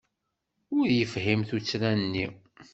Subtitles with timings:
[0.77, 2.25] Ur yefhim tuttra-nni.